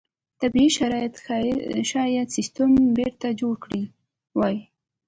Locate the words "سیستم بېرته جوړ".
2.37-3.53